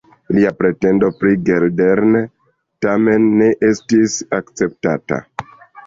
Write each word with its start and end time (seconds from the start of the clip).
Lia 0.35 0.51
pretendo 0.61 1.09
pri 1.19 1.35
Geldern 1.51 2.17
tamen 2.87 3.31
ne 3.43 3.53
estis 3.71 4.21
akceptata. 4.43 5.25